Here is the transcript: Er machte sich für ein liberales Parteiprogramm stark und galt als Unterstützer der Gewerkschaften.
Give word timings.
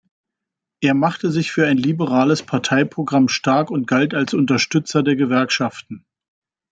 Er 0.81 0.95
machte 0.95 1.29
sich 1.29 1.51
für 1.51 1.67
ein 1.67 1.77
liberales 1.77 2.41
Parteiprogramm 2.41 3.27
stark 3.29 3.69
und 3.69 3.85
galt 3.85 4.15
als 4.15 4.33
Unterstützer 4.33 5.03
der 5.03 5.15
Gewerkschaften. 5.15 6.07